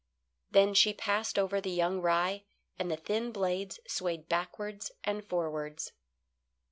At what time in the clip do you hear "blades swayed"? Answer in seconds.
3.31-4.27